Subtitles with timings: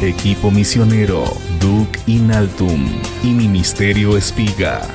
[0.00, 1.24] Equipo Misionero,
[1.60, 2.86] Duc Inaltum
[3.24, 4.86] y Ministerio Espiga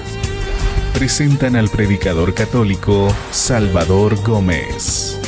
[0.93, 5.19] presentan al predicador católico Salvador Gómez.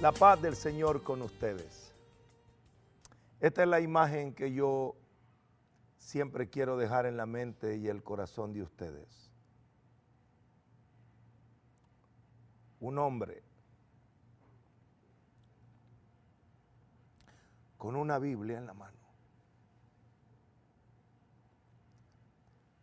[0.00, 1.94] La paz del Señor con ustedes.
[3.38, 4.96] Esta es la imagen que yo
[5.98, 9.27] siempre quiero dejar en la mente y el corazón de ustedes.
[12.80, 13.42] Un hombre
[17.76, 18.98] con una Biblia en la mano,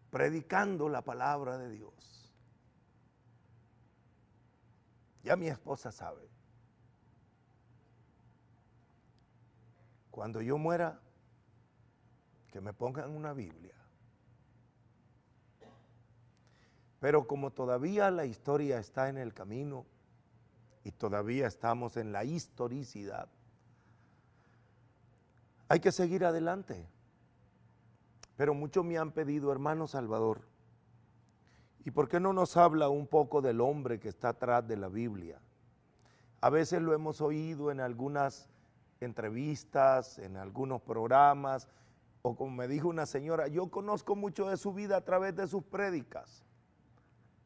[0.10, 2.34] predicando la palabra de Dios.
[5.24, 6.30] Ya mi esposa sabe.
[10.12, 11.02] Cuando yo muera,
[12.52, 13.75] que me pongan una Biblia.
[17.06, 19.86] Pero como todavía la historia está en el camino
[20.84, 23.30] y todavía estamos en la historicidad,
[25.68, 26.90] hay que seguir adelante.
[28.36, 30.42] Pero muchos me han pedido, hermano Salvador,
[31.84, 34.88] ¿y por qué no nos habla un poco del hombre que está atrás de la
[34.88, 35.40] Biblia?
[36.42, 38.50] A veces lo hemos oído en algunas
[39.00, 41.68] entrevistas, en algunos programas,
[42.24, 45.48] o como me dijo una señora, yo conozco mucho de su vida a través de
[45.48, 46.44] sus prédicas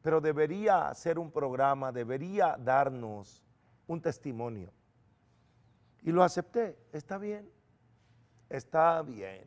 [0.02, 3.44] pero debería ser un programa, debería darnos
[3.86, 4.72] un testimonio.
[6.02, 7.50] Y lo acepté, está bien,
[8.48, 9.46] está bien.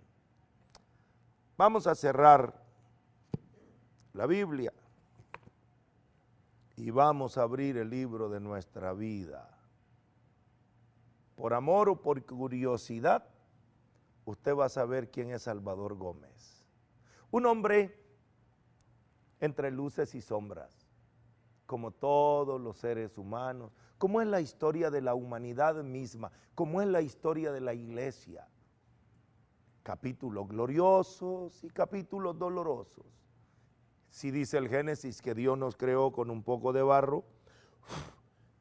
[1.57, 2.63] Vamos a cerrar
[4.13, 4.71] la Biblia
[6.75, 9.49] y vamos a abrir el libro de nuestra vida.
[11.35, 13.25] Por amor o por curiosidad,
[14.25, 16.63] usted va a saber quién es Salvador Gómez.
[17.31, 18.02] Un hombre
[19.43, 20.87] entre luces y sombras,
[21.65, 26.87] como todos los seres humanos, como es la historia de la humanidad misma, como es
[26.87, 28.47] la historia de la iglesia.
[29.83, 33.05] Capítulos gloriosos y capítulos dolorosos.
[34.09, 37.25] Si dice el Génesis que Dios nos creó con un poco de barro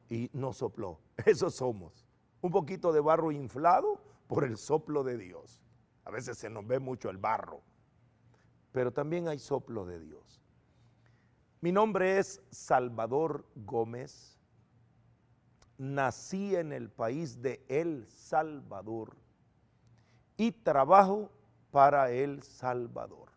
[0.09, 2.09] y nos sopló, eso somos.
[2.41, 5.63] Un poquito de barro inflado por el soplo de Dios.
[6.05, 7.63] A veces se nos ve mucho el barro,
[8.73, 10.42] pero también hay soplo de Dios.
[11.63, 14.37] Mi nombre es Salvador Gómez.
[15.79, 19.17] Nací en el país de El Salvador
[20.37, 21.31] y trabajo
[21.71, 23.31] para El Salvador.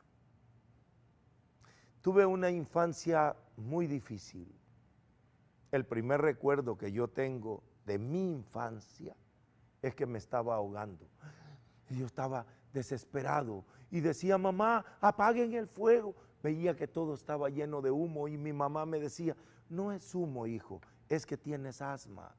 [2.01, 4.51] Tuve una infancia muy difícil.
[5.71, 9.15] El primer recuerdo que yo tengo de mi infancia
[9.83, 11.07] es que me estaba ahogando.
[11.91, 17.81] Y yo estaba desesperado y decía, mamá, apaguen el fuego, veía que todo estaba lleno
[17.81, 19.35] de humo y mi mamá me decía,
[19.67, 20.79] no es humo, hijo,
[21.09, 22.35] es que tienes asma.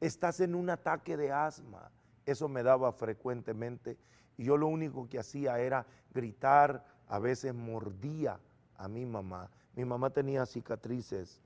[0.00, 1.90] Estás en un ataque de asma.
[2.24, 3.98] Eso me daba frecuentemente
[4.38, 8.40] y yo lo único que hacía era gritar, a veces mordía
[8.78, 9.50] a mi mamá.
[9.74, 11.42] Mi mamá tenía cicatrices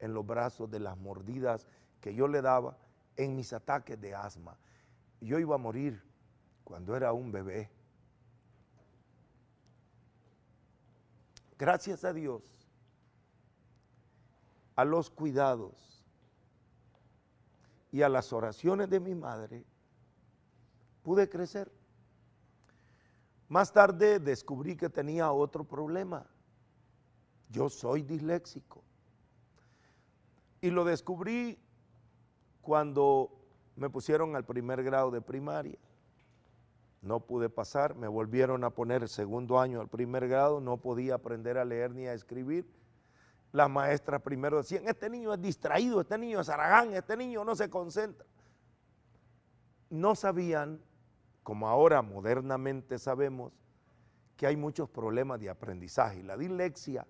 [0.00, 1.66] en los brazos de las mordidas
[2.02, 2.76] que yo le daba
[3.16, 4.58] en mis ataques de asma.
[5.22, 6.02] Yo iba a morir
[6.64, 7.70] cuando era un bebé.
[11.58, 12.42] Gracias a Dios,
[14.76, 16.04] a los cuidados
[17.92, 19.64] y a las oraciones de mi madre,
[21.02, 21.70] pude crecer.
[23.48, 26.26] Más tarde descubrí que tenía otro problema.
[27.50, 28.82] Yo soy disléxico.
[30.60, 31.58] Y lo descubrí
[32.62, 33.30] cuando
[33.76, 35.78] me pusieron al primer grado de primaria
[37.04, 41.16] no pude pasar, me volvieron a poner el segundo año al primer grado, no podía
[41.16, 42.66] aprender a leer ni a escribir.
[43.52, 47.54] Las maestras primero decían, este niño es distraído, este niño es aragán, este niño no
[47.54, 48.26] se concentra.
[49.90, 50.80] No sabían,
[51.42, 53.52] como ahora modernamente sabemos,
[54.36, 56.22] que hay muchos problemas de aprendizaje.
[56.22, 57.06] La dislexia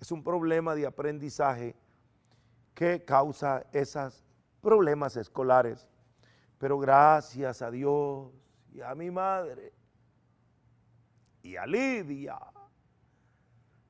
[0.00, 1.76] es un problema de aprendizaje
[2.72, 4.24] que causa esos
[4.62, 5.88] problemas escolares.
[6.58, 8.30] Pero gracias a Dios,
[8.74, 9.72] y a mi madre
[11.42, 12.38] y a Lidia.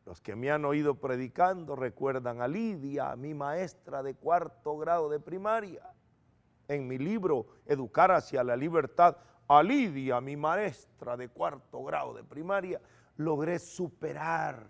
[0.05, 5.19] Los que me han oído predicando recuerdan a Lidia, mi maestra de cuarto grado de
[5.19, 5.91] primaria.
[6.69, 9.17] En mi libro Educar hacia la libertad,
[9.49, 12.81] a Lidia, mi maestra de cuarto grado de primaria,
[13.17, 14.67] logré superar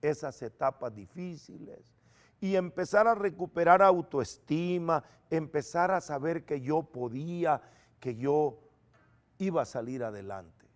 [0.00, 1.94] esas etapas difíciles
[2.40, 7.60] y empezar a recuperar autoestima, empezar a saber que yo podía,
[8.00, 8.64] que yo
[9.44, 10.66] iba a salir adelante.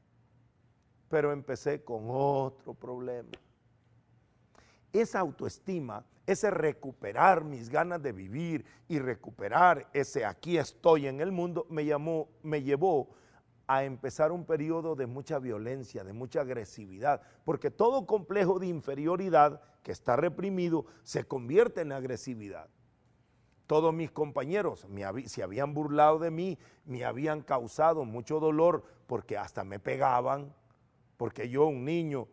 [1.09, 3.31] Pero empecé con otro problema.
[4.93, 11.31] esa autoestima, ese recuperar mis ganas de vivir y recuperar ese aquí estoy en el
[11.31, 13.11] mundo, me, llamó, me llevó
[13.67, 19.61] a empezar un periodo de mucha violencia, de mucha agresividad, porque todo complejo de inferioridad
[19.83, 22.69] que está reprimido se convierte en agresividad.
[23.69, 24.87] Todos mis compañeros
[25.27, 30.55] se habían burlado de mí, me habían causado mucho dolor porque hasta me pegaban,
[31.19, 32.29] porque yo, un niño,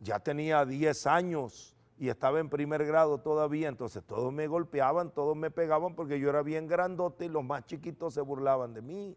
[0.00, 5.36] ya tenía 10 años y estaba en primer grado todavía, entonces todos me golpeaban, todos
[5.36, 9.16] me pegaban porque yo era bien grandote y los más chiquitos se burlaban de mí.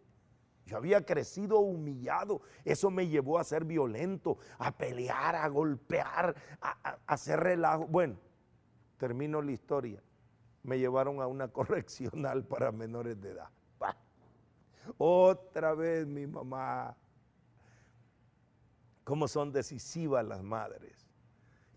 [0.68, 2.42] Yo había crecido humillado.
[2.64, 7.88] Eso me llevó a ser violento, a pelear, a golpear, a, hacer relajo.
[7.88, 8.18] Bueno,
[9.00, 10.00] termino la historia.
[10.64, 13.50] Me llevaron a una correccional para menores de edad.
[14.98, 16.96] Otra vez mi mamá.
[19.04, 21.08] Cómo son decisivas las madres.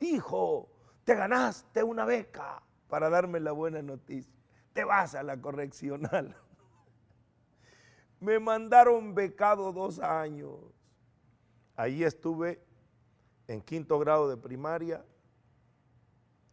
[0.00, 0.68] Hijo,
[1.04, 4.32] te ganaste una beca para darme la buena noticia.
[4.72, 6.36] Te vas a la correccional.
[8.20, 10.58] Me mandaron becado dos años.
[11.76, 12.62] Ahí estuve
[13.48, 15.04] en quinto grado de primaria,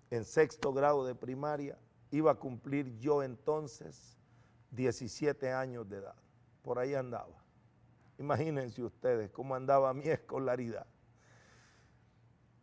[0.10, 1.78] en sexto grado de primaria.
[2.12, 4.18] Iba a cumplir yo entonces
[4.72, 6.16] 17 años de edad.
[6.64, 7.44] Por ahí andaba.
[8.18, 10.86] Imagínense ustedes cómo andaba mi escolaridad.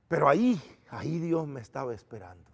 [0.08, 2.50] Pero ahí, ahí Dios me estaba esperando.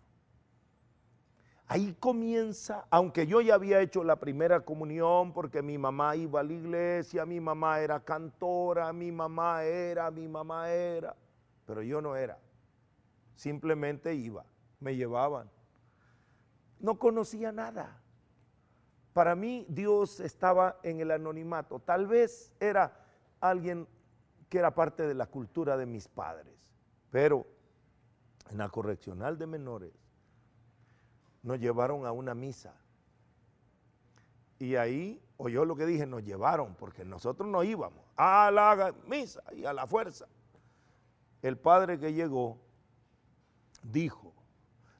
[1.66, 6.42] Ahí comienza, aunque yo ya había hecho la primera comunión porque mi mamá iba a
[6.42, 11.16] la iglesia, mi mamá era cantora, mi mamá era, mi mamá era,
[11.64, 12.38] pero yo no era.
[13.34, 14.44] Simplemente iba,
[14.80, 15.48] me llevaban.
[16.82, 18.02] No conocía nada.
[19.14, 21.78] Para mí Dios estaba en el anonimato.
[21.78, 23.06] Tal vez era
[23.40, 23.88] alguien
[24.50, 26.70] que era parte de la cultura de mis padres,
[27.10, 27.46] pero
[28.50, 29.92] en la correccional de menores
[31.42, 32.74] nos llevaron a una misa.
[34.58, 39.42] Y ahí, oyó lo que dije, nos llevaron, porque nosotros no íbamos a la misa
[39.52, 40.26] y a la fuerza.
[41.42, 42.58] El padre que llegó
[43.82, 44.32] dijo,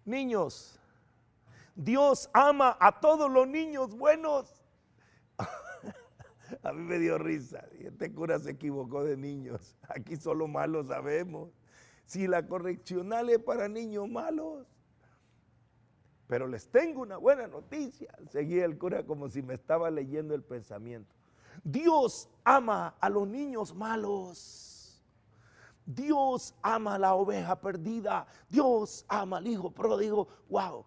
[0.05, 0.81] niños,
[1.75, 4.63] Dios ama a todos los niños buenos.
[6.63, 7.67] a mí me dio risa.
[7.79, 9.77] Este cura se equivocó de niños.
[9.89, 11.51] Aquí solo malos sabemos.
[12.05, 14.67] Si la correccional es para niños malos.
[16.27, 18.15] Pero les tengo una buena noticia.
[18.31, 21.15] Seguía el cura como si me estaba leyendo el pensamiento.
[21.65, 25.03] Dios ama a los niños malos.
[25.85, 28.27] Dios ama a la oveja perdida.
[28.49, 30.29] Dios ama al hijo pródigo.
[30.49, 30.87] Wow.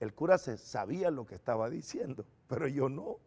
[0.00, 3.18] El cura se sabía lo que estaba diciendo, pero yo no.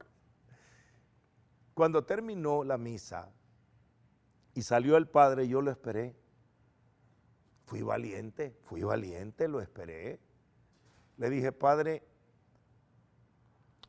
[1.74, 3.31] Cuando terminó la misa
[4.54, 6.16] y salió el padre, yo lo esperé.
[7.66, 10.19] Fui valiente, fui valiente, lo esperé
[11.19, 12.01] le dije, Padre,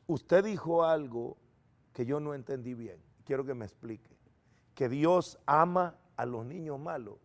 [0.05, 1.37] usted dijo algo
[1.93, 3.01] que yo no entendí bien.
[3.23, 4.17] Quiero que me explique.
[4.75, 7.19] Que Dios ama a los niños malos.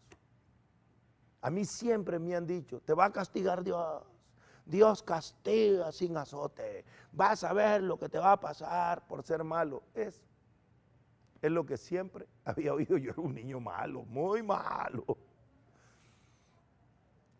[1.41, 4.05] A mí siempre me han dicho, te va a castigar Dios.
[4.67, 6.85] Dios castiga sin azote.
[7.13, 9.85] Vas a ver lo que te va a pasar por ser malo.
[9.95, 10.21] Es,
[11.41, 12.99] es lo que siempre había oído.
[12.99, 15.05] Yo era un niño malo, muy malo.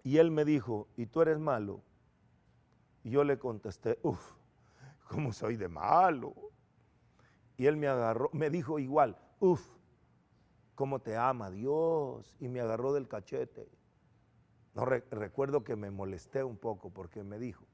[0.05, 1.83] Y él me dijo, ¿y tú eres malo?
[3.03, 4.35] Y yo le contesté, uff,
[5.09, 6.33] ¿cómo soy de malo?
[7.57, 9.67] Y él me agarró, me dijo igual, uff,
[10.77, 12.37] ¿cómo te ama Dios?
[12.39, 13.69] Y me agarró del cachete.
[14.77, 17.65] No recuerdo que me molesté un poco porque me dijo,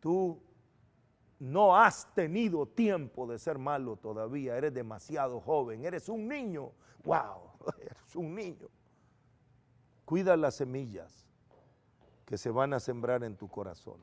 [0.00, 0.38] tú
[1.38, 6.72] no has tenido tiempo de ser malo todavía, eres demasiado joven, eres un niño,
[7.04, 8.68] wow, eres un niño.
[10.04, 11.26] Cuida las semillas
[12.26, 13.98] que se van a sembrar en tu corazón.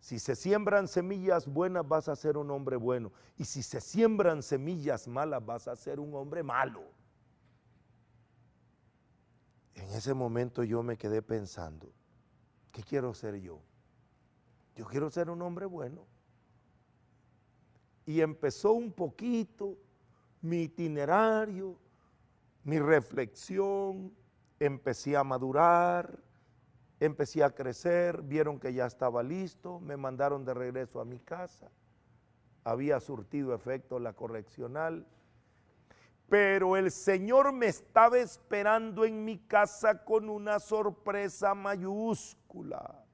[0.00, 3.12] Si se siembran semillas buenas vas a ser un hombre bueno.
[3.36, 6.82] Y si se siembran semillas malas vas a ser un hombre malo.
[9.74, 11.90] En ese momento yo me quedé pensando,
[12.72, 13.60] ¿qué quiero ser yo?
[14.76, 16.06] Yo quiero ser un hombre bueno.
[18.06, 19.76] Y empezó un poquito
[20.42, 21.76] mi itinerario,
[22.64, 24.14] mi reflexión,
[24.58, 26.18] empecé a madurar,
[27.00, 31.70] empecé a crecer, vieron que ya estaba listo, me mandaron de regreso a mi casa,
[32.62, 35.06] había surtido efecto la correccional,
[36.28, 43.04] pero el Señor me estaba esperando en mi casa con una sorpresa mayúscula.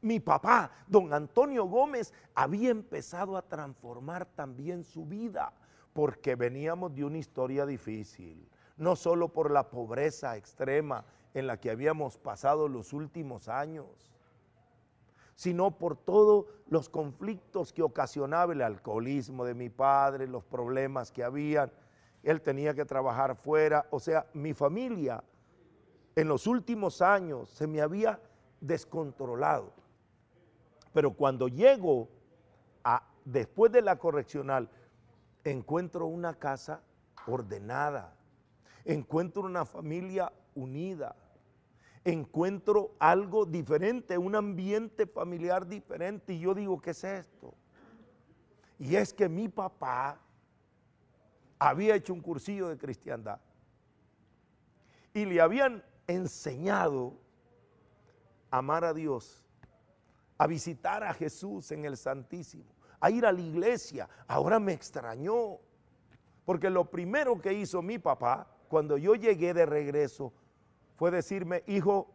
[0.00, 5.52] Mi papá, don Antonio Gómez, había empezado a transformar también su vida,
[5.92, 11.04] porque veníamos de una historia difícil no solo por la pobreza extrema
[11.34, 14.10] en la que habíamos pasado los últimos años,
[15.38, 21.22] sino por todos los conflictos que ocasionaba el alcoholismo de mi padre, los problemas que
[21.22, 21.70] habían.
[22.24, 25.22] Él tenía que trabajar fuera, o sea, mi familia
[26.16, 28.20] en los últimos años se me había
[28.60, 29.72] descontrolado.
[30.92, 32.08] Pero cuando llego
[32.82, 34.68] a, después de la correccional,
[35.44, 36.82] encuentro una casa
[37.28, 38.12] ordenada,
[38.84, 41.14] encuentro una familia unida,
[42.04, 46.34] encuentro algo diferente, un ambiente familiar diferente.
[46.34, 47.54] Y yo digo, ¿qué es esto?
[48.78, 50.20] Y es que mi papá
[51.58, 53.40] había hecho un cursillo de cristiandad
[55.12, 57.18] y le habían enseñado
[58.50, 59.44] a amar a Dios,
[60.36, 64.08] a visitar a Jesús en el Santísimo, a ir a la iglesia.
[64.26, 65.58] Ahora me extrañó,
[66.44, 70.32] porque lo primero que hizo mi papá cuando yo llegué de regreso
[70.98, 72.12] fue decirme, hijo,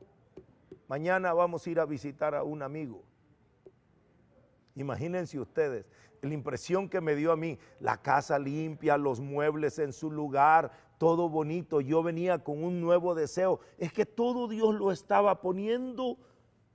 [0.88, 3.02] mañana vamos a ir a visitar a un amigo.
[4.76, 5.86] Imagínense ustedes
[6.28, 10.72] la impresión que me dio a mí, la casa limpia, los muebles en su lugar,
[10.98, 11.82] todo bonito.
[11.82, 13.60] Yo venía con un nuevo deseo.
[13.78, 16.18] Es que todo Dios lo estaba poniendo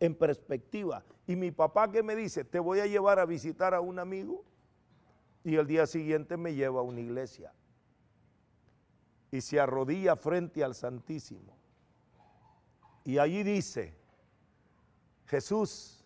[0.01, 1.03] en perspectiva.
[1.27, 4.45] Y mi papá que me dice, te voy a llevar a visitar a un amigo.
[5.45, 7.53] Y el día siguiente me lleva a una iglesia.
[9.31, 11.57] Y se arrodilla frente al Santísimo.
[13.05, 13.95] Y allí dice,
[15.27, 16.05] Jesús,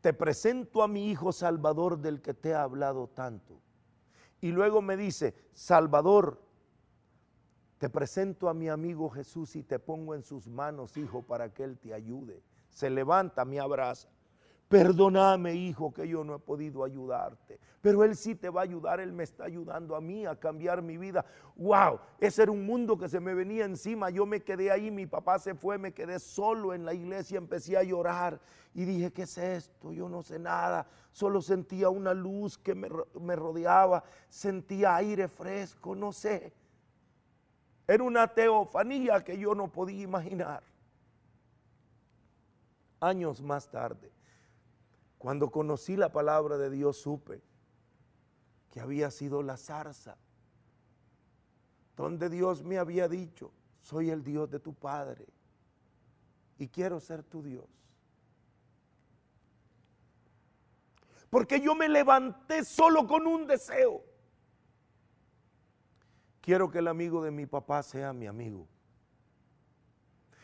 [0.00, 3.60] te presento a mi Hijo Salvador del que te he hablado tanto.
[4.40, 6.40] Y luego me dice, Salvador,
[7.78, 11.64] te presento a mi amigo Jesús y te pongo en sus manos, hijo, para que
[11.64, 12.42] Él te ayude.
[12.68, 14.08] Se levanta, me abraza.
[14.74, 17.60] Perdóname, hijo, que yo no he podido ayudarte.
[17.80, 20.82] Pero Él sí te va a ayudar, Él me está ayudando a mí a cambiar
[20.82, 21.24] mi vida.
[21.54, 22.00] ¡Wow!
[22.18, 24.10] Ese era un mundo que se me venía encima.
[24.10, 27.76] Yo me quedé ahí, mi papá se fue, me quedé solo en la iglesia, empecé
[27.76, 28.40] a llorar
[28.74, 29.92] y dije, ¿qué es esto?
[29.92, 30.88] Yo no sé nada.
[31.12, 32.88] Solo sentía una luz que me,
[33.20, 36.52] me rodeaba, sentía aire fresco, no sé.
[37.86, 40.64] Era una teofanía que yo no podía imaginar.
[42.98, 44.13] Años más tarde
[45.24, 47.40] cuando conocí la palabra de Dios supe
[48.70, 50.18] que había sido la zarza,
[51.96, 53.50] donde Dios me había dicho,
[53.80, 55.24] soy el Dios de tu Padre
[56.58, 57.64] y quiero ser tu Dios.
[61.30, 64.04] Porque yo me levanté solo con un deseo.
[66.42, 68.68] Quiero que el amigo de mi papá sea mi amigo.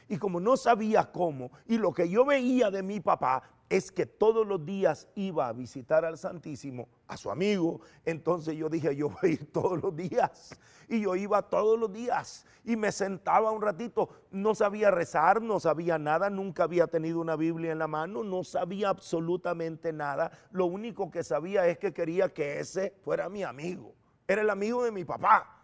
[0.08, 4.04] Y como no sabía cómo, y lo que yo veía de mi papá es que
[4.04, 7.80] todos los días iba a visitar al Santísimo, a su amigo.
[8.04, 10.58] Entonces yo dije, yo voy a ir todos los días.
[10.88, 14.10] Y yo iba todos los días y me sentaba un ratito.
[14.32, 18.42] No sabía rezar, no sabía nada, nunca había tenido una Biblia en la mano, no
[18.42, 20.32] sabía absolutamente nada.
[20.50, 23.94] Lo único que sabía es que quería que ese fuera mi amigo.
[24.26, 25.62] Era el amigo de mi papá.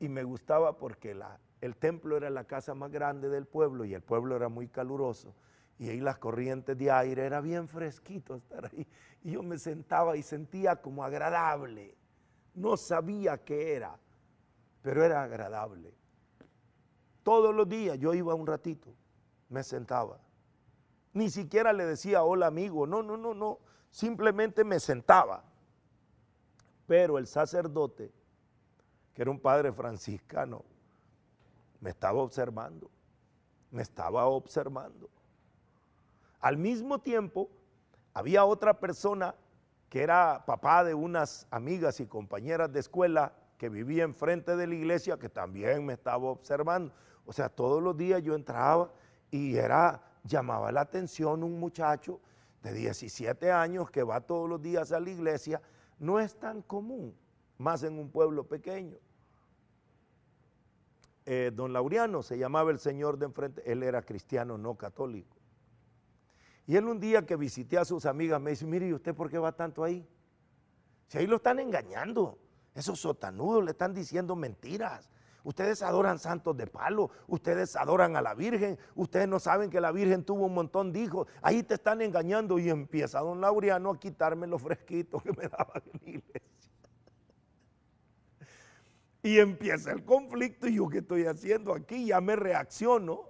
[0.00, 1.16] Y me gustaba porque
[1.60, 5.36] el templo era la casa más grande del pueblo y el pueblo era muy caluroso
[5.78, 8.86] y ahí las corrientes de aire, era bien fresquito estar ahí.
[9.22, 11.96] Y yo me sentaba y sentía como agradable.
[12.54, 13.96] No sabía qué era,
[14.82, 15.94] pero era agradable.
[17.22, 18.92] Todos los días yo iba un ratito,
[19.48, 20.18] me sentaba.
[21.12, 25.44] Ni siquiera le decía hola amigo, no, no, no, no, simplemente me sentaba.
[26.88, 28.12] Pero el sacerdote,
[29.14, 30.64] que era un padre franciscano,
[31.80, 32.90] me estaba observando,
[33.70, 35.08] me estaba observando.
[36.40, 37.50] Al mismo tiempo,
[38.14, 39.34] había otra persona
[39.88, 44.74] que era papá de unas amigas y compañeras de escuela que vivía enfrente de la
[44.74, 46.92] iglesia que también me estaba observando.
[47.26, 48.92] O sea, todos los días yo entraba
[49.30, 52.20] y era, llamaba la atención un muchacho
[52.62, 55.60] de 17 años que va todos los días a la iglesia.
[55.98, 57.16] No es tan común,
[57.56, 58.96] más en un pueblo pequeño.
[61.26, 65.37] Eh, don Laureano se llamaba el señor de enfrente, él era cristiano no católico.
[66.68, 69.30] Y él un día que visité a sus amigas me dice, mire, ¿y usted por
[69.30, 70.06] qué va tanto ahí?
[71.06, 72.38] Si ahí lo están engañando,
[72.74, 75.08] esos sotanudos le están diciendo mentiras.
[75.44, 79.92] Ustedes adoran santos de palo, ustedes adoran a la Virgen, ustedes no saben que la
[79.92, 83.98] Virgen tuvo un montón de hijos, ahí te están engañando y empieza don Laureano a
[83.98, 86.42] quitarme los fresquitos que me daban en la iglesia.
[89.22, 93.27] Y empieza el conflicto y yo qué estoy haciendo aquí, ya me reacciono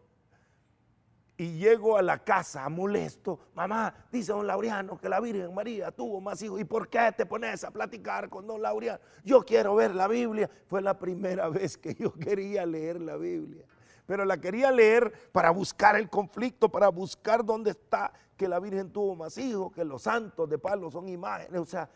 [1.40, 6.20] y llego a la casa molesto, mamá, dice don Laureano que la Virgen María tuvo
[6.20, 6.60] más hijos.
[6.60, 8.98] ¿Y por qué te pones a platicar con don Laureano?
[9.22, 10.50] Yo quiero ver la Biblia.
[10.66, 13.64] Fue la primera vez que yo quería leer la Biblia.
[14.04, 18.90] Pero la quería leer para buscar el conflicto, para buscar dónde está que la Virgen
[18.90, 21.60] tuvo más hijos, que los santos de palo son imágenes.
[21.60, 21.88] O sea,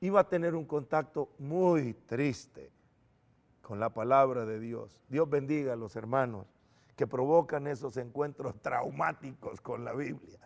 [0.00, 2.72] iba a tener un contacto muy triste
[3.60, 4.98] con la palabra de Dios.
[5.06, 6.46] Dios bendiga a los hermanos
[6.96, 10.38] que provocan esos encuentros traumáticos con la Biblia.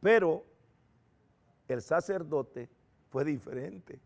[0.00, 0.44] Pero
[1.66, 2.68] el sacerdote
[3.10, 3.98] fue diferente.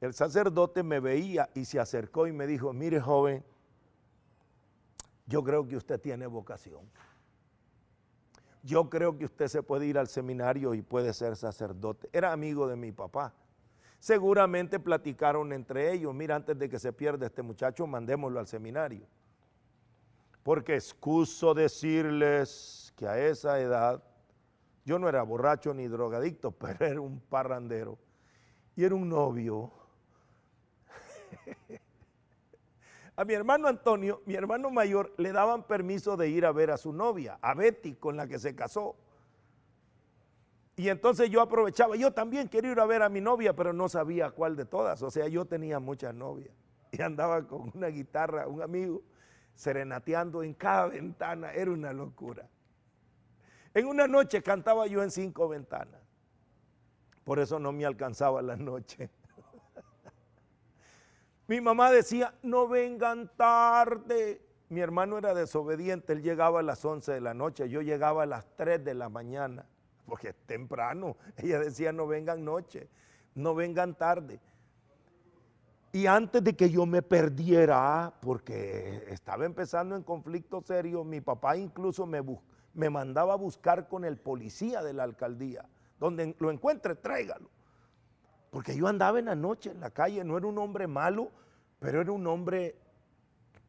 [0.00, 3.44] El sacerdote me veía y se acercó y me dijo, mire joven,
[5.26, 6.90] yo creo que usted tiene vocación.
[8.64, 12.08] Yo creo que usted se puede ir al seminario y puede ser sacerdote.
[12.12, 13.32] Era amigo de mi papá.
[14.02, 19.06] Seguramente platicaron entre ellos, mira, antes de que se pierda este muchacho, mandémoslo al seminario.
[20.42, 24.02] Porque excuso decirles que a esa edad
[24.84, 27.96] yo no era borracho ni drogadicto, pero era un parrandero.
[28.74, 29.70] Y era un novio.
[33.14, 36.76] a mi hermano Antonio, mi hermano mayor, le daban permiso de ir a ver a
[36.76, 38.96] su novia, a Betty, con la que se casó.
[40.76, 43.88] Y entonces yo aprovechaba, yo también quería ir a ver a mi novia, pero no
[43.88, 45.02] sabía cuál de todas.
[45.02, 46.54] O sea, yo tenía muchas novias.
[46.90, 49.02] Y andaba con una guitarra, un amigo,
[49.54, 51.52] serenateando en cada ventana.
[51.52, 52.48] Era una locura.
[53.74, 56.00] En una noche cantaba yo en cinco ventanas.
[57.24, 59.10] Por eso no me alcanzaba la noche.
[61.48, 64.42] Mi mamá decía, no vengan tarde.
[64.70, 68.26] Mi hermano era desobediente, él llegaba a las 11 de la noche, yo llegaba a
[68.26, 69.66] las 3 de la mañana
[70.12, 71.16] porque es temprano.
[71.38, 72.86] Ella decía, no vengan noche,
[73.34, 74.40] no vengan tarde.
[75.90, 81.56] Y antes de que yo me perdiera, porque estaba empezando en conflicto serio, mi papá
[81.56, 82.22] incluso me,
[82.74, 85.66] me mandaba a buscar con el policía de la alcaldía.
[85.98, 87.48] Donde lo encuentre, tráigalo.
[88.50, 91.30] Porque yo andaba en la noche en la calle, no era un hombre malo,
[91.78, 92.76] pero era un hombre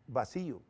[0.08, 0.62] vacío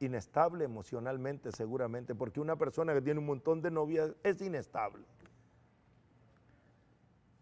[0.00, 5.04] inestable emocionalmente seguramente, porque una persona que tiene un montón de novias es inestable.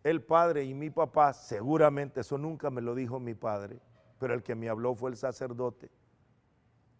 [0.04, 3.80] El padre y mi papá, seguramente, eso nunca me lo dijo mi padre,
[4.18, 5.90] pero el que me habló fue el sacerdote,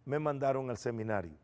[0.05, 1.37] me mandaron al seminario.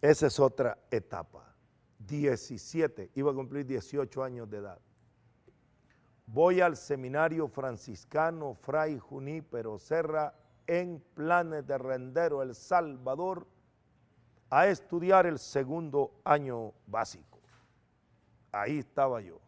[0.00, 1.54] Esa es otra etapa.
[1.98, 4.78] 17, iba a cumplir 18 años de edad.
[6.26, 10.34] Voy al seminario franciscano Fray Junípero Serra
[10.66, 13.46] en Planes de Rendero, El Salvador,
[14.50, 17.35] a estudiar el segundo año básico.
[18.60, 19.38] Ahí estaba yo.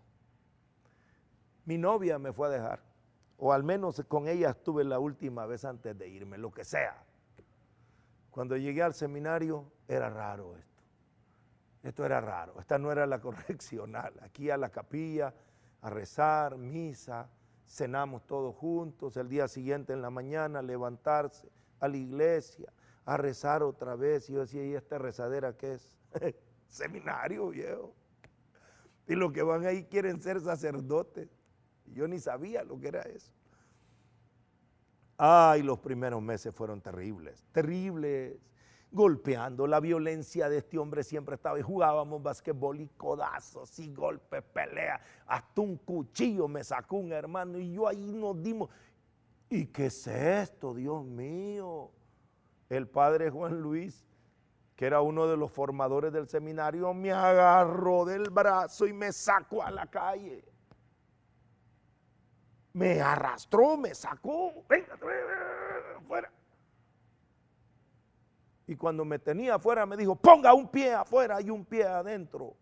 [1.65, 2.81] Mi novia me fue a dejar,
[3.37, 7.05] o al menos con ella estuve la última vez antes de irme, lo que sea.
[8.31, 10.83] Cuando llegué al seminario era raro esto.
[11.83, 14.15] Esto era raro, esta no era la correccional.
[14.23, 15.35] Aquí a la capilla,
[15.83, 17.29] a rezar, misa,
[17.67, 22.73] cenamos todos juntos, el día siguiente en la mañana levantarse a la iglesia,
[23.05, 24.29] a rezar otra vez.
[24.29, 25.97] Y yo decía, ¿y esta rezadera qué es?
[26.69, 27.95] Seminario viejo.
[29.09, 31.29] Y los que van ahí quieren ser sacerdotes.
[31.87, 33.33] Yo ni sabía lo que era eso.
[35.17, 38.39] Ay, los primeros meses fueron terribles, terribles
[38.91, 39.67] golpeando.
[39.67, 45.01] La violencia de este hombre siempre estaba y jugábamos basquetbol y codazos y golpes, pelea.
[45.27, 48.71] Hasta un cuchillo me sacó un hermano y yo ahí nos dimos.
[49.51, 51.91] ¿Y qué es esto, Dios mío?
[52.69, 54.07] El padre Juan Luis,
[54.79, 59.61] que era uno de los formadores del seminario, me agarró del brazo y me sacó
[59.61, 60.45] a la calle.
[62.75, 64.65] Me arrastró, me sacó.
[64.69, 64.97] Venga,
[66.07, 66.31] fuera.
[68.69, 72.55] Y cuando me tenía afuera me dijo, ponga un pie afuera y un pie adentro.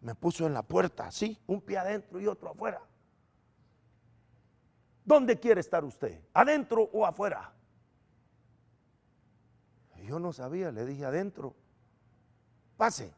[0.00, 2.80] Me puso en la puerta, así, un pie adentro y otro afuera.
[5.04, 6.22] ¿Dónde quiere estar usted?
[6.32, 7.52] ¿Adentro o afuera?
[10.08, 11.54] Yo no sabía, le dije adentro.
[12.78, 13.12] Pase,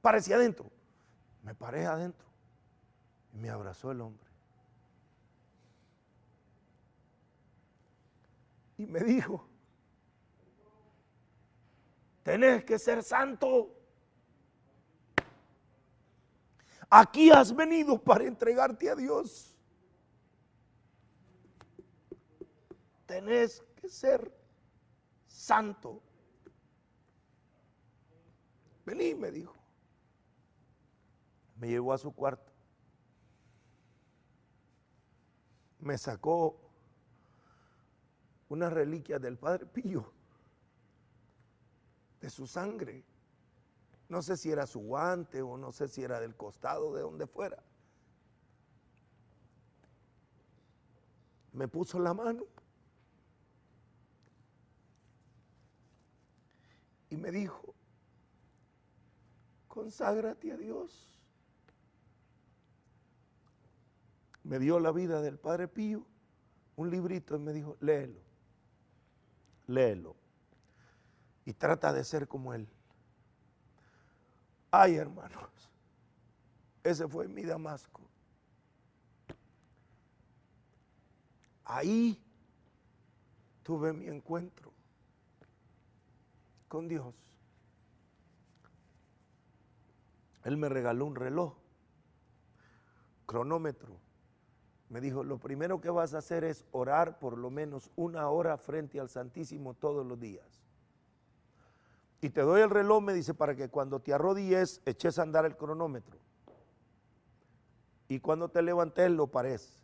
[0.00, 0.70] párese adentro.
[1.42, 2.26] Me paré adentro
[3.34, 4.26] y me abrazó el hombre.
[8.78, 9.46] Y me dijo,
[12.22, 13.74] tenés que ser santo.
[16.88, 19.54] Aquí has venido para entregarte a Dios.
[23.04, 24.32] Tenés que ser
[25.26, 26.02] santo.
[28.86, 29.54] Vení, me dijo.
[31.56, 32.52] Me llevó a su cuarto.
[35.80, 36.60] Me sacó
[38.48, 40.12] una reliquia del Padre Pío
[42.20, 43.04] de su sangre.
[44.08, 47.26] No sé si era su guante o no sé si era del costado, de donde
[47.26, 47.62] fuera.
[51.52, 52.44] Me puso la mano
[57.10, 57.65] y me dijo,
[59.76, 60.90] conságrate a Dios.
[64.42, 66.06] Me dio la vida del Padre Pío,
[66.76, 68.18] un librito y me dijo, léelo,
[69.66, 70.16] léelo
[71.44, 72.66] y trata de ser como Él.
[74.70, 75.50] Ay, hermanos,
[76.82, 78.00] ese fue mi Damasco.
[81.64, 82.18] Ahí
[83.62, 84.72] tuve mi encuentro
[86.66, 87.25] con Dios.
[90.46, 91.54] Él me regaló un reloj,
[93.26, 93.98] cronómetro.
[94.88, 98.56] Me dijo, lo primero que vas a hacer es orar por lo menos una hora
[98.56, 100.62] frente al Santísimo todos los días.
[102.20, 105.46] Y te doy el reloj, me dice, para que cuando te arrodilles eches a andar
[105.46, 106.16] el cronómetro.
[108.06, 109.82] Y cuando te levantes lo pares.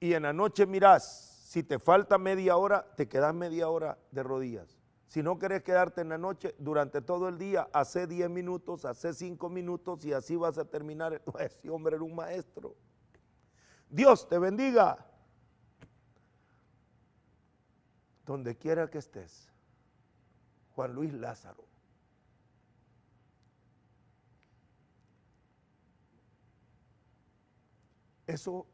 [0.00, 4.24] Y en la noche mirás, si te falta media hora, te quedas media hora de
[4.24, 4.79] rodillas.
[5.10, 9.12] Si no querés quedarte en la noche, durante todo el día, hace 10 minutos, hace
[9.12, 11.20] 5 minutos y así vas a terminar.
[11.40, 12.76] Ese hombre era un maestro.
[13.88, 15.04] Dios te bendiga.
[18.24, 19.50] Donde quiera que estés.
[20.76, 21.64] Juan Luis Lázaro.
[28.28, 28.64] Eso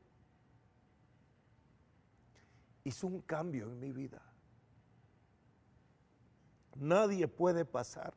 [2.85, 4.21] hizo un cambio en mi vida.
[6.79, 8.13] Nadie puede pasar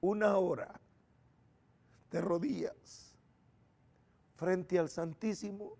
[0.00, 0.80] una hora
[2.10, 3.16] de rodillas
[4.36, 5.76] frente al Santísimo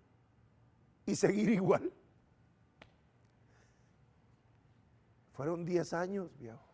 [1.05, 1.91] y seguir igual.
[5.33, 6.65] Fueron 10 años, viejo.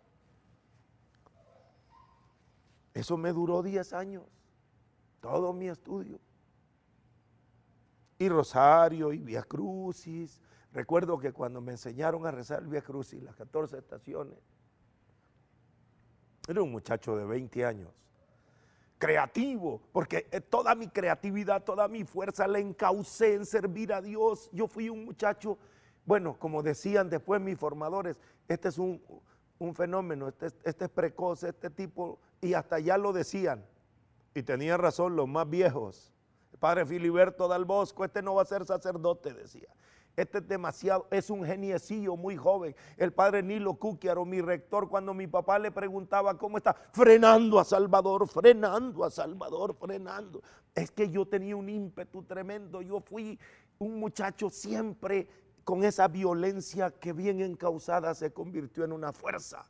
[2.94, 4.24] Eso me duró 10 años,
[5.20, 6.20] todo mi estudio.
[8.20, 10.40] Y Rosario y Via Crucis.
[10.74, 14.38] Recuerdo que cuando me enseñaron a rezar el Via Crucis, las 14 estaciones,
[16.48, 17.90] era un muchacho de 20 años,
[18.98, 24.50] creativo, porque eh, toda mi creatividad, toda mi fuerza la encaucé en servir a Dios.
[24.54, 25.58] Yo fui un muchacho
[26.06, 29.02] bueno, como decían después mis formadores, este es un,
[29.76, 33.64] fenómeno, este, este, es precoz, este tipo, y hasta ya lo decían,
[34.34, 36.12] y tenían razón los más viejos.
[36.52, 39.70] El padre Filiberto Dal Bosco, este no va a ser sacerdote, decía.
[40.16, 42.76] Este es demasiado, es un geniecillo muy joven.
[42.98, 47.64] El padre Nilo Cúquiaro, mi rector, cuando mi papá le preguntaba cómo está, frenando a
[47.64, 50.42] Salvador, frenando a Salvador, frenando.
[50.76, 52.82] Es que yo tenía un ímpetu tremendo.
[52.82, 53.40] Yo fui
[53.80, 55.28] un muchacho siempre
[55.64, 59.66] con esa violencia que bien encausada se convirtió en una fuerza.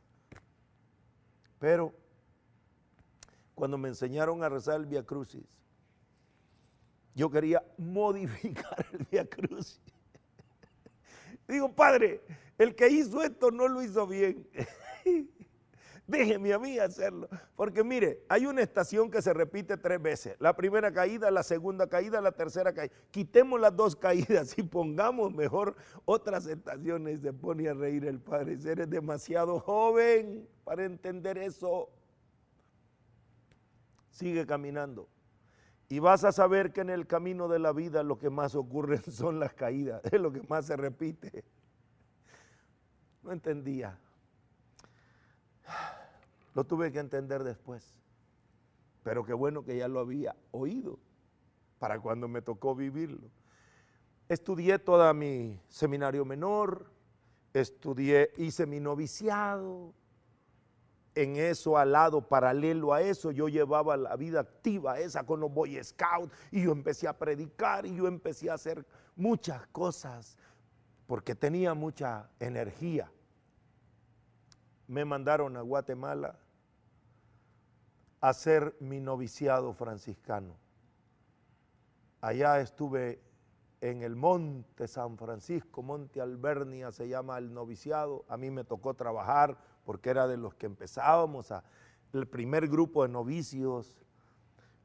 [1.58, 1.94] Pero
[3.54, 5.44] cuando me enseñaron a rezar el Via Crucis,
[7.14, 9.80] yo quería modificar el Via Crucis.
[11.48, 12.20] Digo, padre,
[12.58, 14.46] el que hizo esto no lo hizo bien.
[16.06, 17.28] Déjeme a mí hacerlo.
[17.56, 20.36] Porque mire, hay una estación que se repite tres veces.
[20.40, 22.92] La primera caída, la segunda caída, la tercera caída.
[23.10, 27.20] Quitemos las dos caídas y pongamos mejor otras estaciones.
[27.22, 28.58] Se pone a reír el padre.
[28.64, 31.88] Eres demasiado joven para entender eso.
[34.10, 35.08] Sigue caminando.
[35.92, 38.96] Y vas a saber que en el camino de la vida lo que más ocurre
[39.12, 40.00] son las caídas.
[40.10, 41.44] Es lo que más se repite.
[43.22, 43.98] No entendía.
[46.54, 48.00] Lo tuve que entender después.
[49.02, 50.98] Pero qué bueno que ya lo había oído
[51.78, 53.28] para cuando me tocó vivirlo.
[54.30, 56.90] Estudié toda mi seminario menor,
[57.52, 59.92] estudié, hice mi noviciado.
[61.14, 65.52] En eso, al lado, paralelo a eso, yo llevaba la vida activa esa con los
[65.52, 70.38] Boy Scouts y yo empecé a predicar y yo empecé a hacer muchas cosas
[71.06, 73.10] porque tenía mucha energía
[74.92, 76.36] me mandaron a Guatemala
[78.20, 80.54] a hacer mi noviciado franciscano.
[82.20, 83.18] Allá estuve
[83.82, 88.24] en el Monte San Francisco, Monte Albernia se llama el noviciado.
[88.28, 91.64] A mí me tocó trabajar porque era de los que empezábamos a,
[92.12, 94.06] el primer grupo de novicios.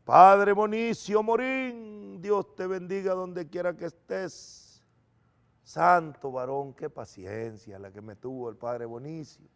[0.04, 4.84] Padre Bonicio Morín, Dios te bendiga donde quiera que estés.
[5.64, 9.48] Santo varón, qué paciencia la que me tuvo el Padre Bonicio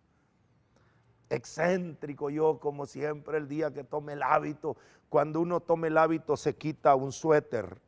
[1.32, 4.75] excéntrico yo como siempre el día que tome el hábito.
[5.10, 7.82] Cuando uno tome el hábito se quita un suéter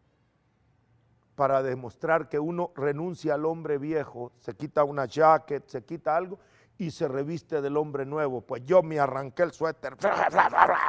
[1.36, 6.40] para demostrar que uno renuncia al hombre viejo, se quita una jacket, se quita algo
[6.78, 8.42] y se reviste del hombre nuevo.
[8.42, 9.96] Pues yo me arranqué el suéter,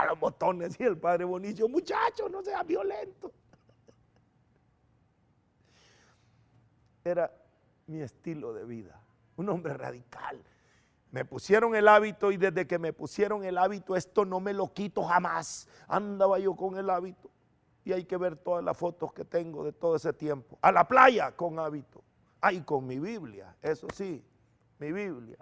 [0.09, 3.33] los botones y el padre Bonicio, muchacho, no sea violento.
[7.03, 7.31] Era
[7.87, 9.01] mi estilo de vida,
[9.37, 10.43] un hombre radical.
[11.11, 14.73] Me pusieron el hábito y desde que me pusieron el hábito, esto no me lo
[14.73, 15.69] quito jamás.
[15.87, 17.34] Andaba yo con el hábito
[17.85, 20.59] y hay que ver todas las fotos que tengo de todo ese tiempo.
[20.63, 22.03] A la playa con hábito.
[22.41, 24.23] Ay, con mi Biblia, eso sí,
[24.79, 25.39] mi Biblia.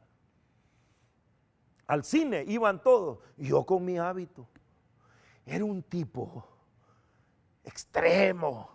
[1.87, 4.49] Al cine iban todos, yo con mi hábito.
[5.45, 6.45] Era un tipo
[7.65, 8.71] extremo,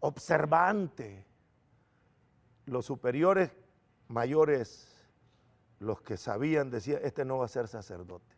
[0.00, 1.26] observante.
[2.66, 3.52] Los superiores
[4.08, 4.96] mayores
[5.78, 8.35] los que sabían decían, este no va a ser sacerdote.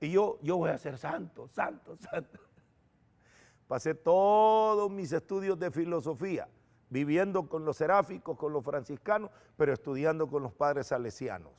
[0.00, 2.40] Y yo, yo voy a ser santo, santo, santo.
[3.66, 6.48] Pasé todos mis estudios de filosofía,
[6.88, 11.52] viviendo con los seráficos, con los franciscanos, pero estudiando con los padres salesianos.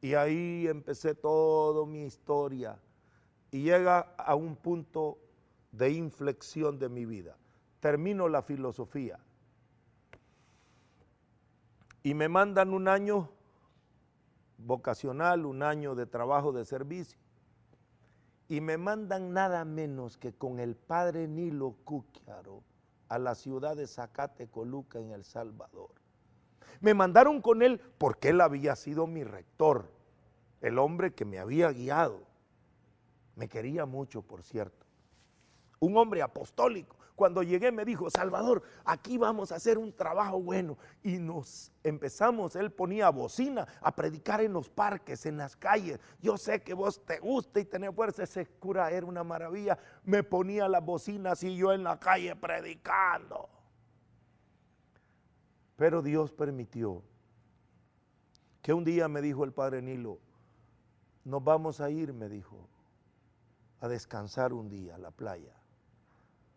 [0.00, 2.78] Y ahí empecé toda mi historia.
[3.50, 5.18] Y llega a un punto
[5.70, 7.36] de inflexión de mi vida.
[7.80, 9.18] Termino la filosofía
[12.02, 13.30] y me mandan un año
[14.58, 17.18] vocacional, un año de trabajo de servicio,
[18.52, 22.62] y me mandan nada menos que con el padre Nilo Cúquiaro
[23.08, 25.88] a la ciudad de Zacatecoluca en El Salvador.
[26.82, 29.90] Me mandaron con él porque él había sido mi rector,
[30.60, 32.24] el hombre que me había guiado.
[33.36, 34.84] Me quería mucho, por cierto.
[35.80, 40.78] Un hombre apostólico, cuando llegué me dijo, Salvador, aquí vamos a hacer un trabajo bueno.
[41.02, 46.00] Y nos empezamos, él ponía bocina a predicar en los parques, en las calles.
[46.20, 49.78] Yo sé que vos te gusta y tenés fuerza, ese cura era una maravilla.
[50.04, 53.48] Me ponía las bocinas y yo en la calle predicando.
[55.76, 57.02] Pero Dios permitió
[58.62, 60.18] que un día me dijo el padre Nilo,
[61.24, 62.68] nos vamos a ir, me dijo,
[63.80, 65.61] a descansar un día a la playa.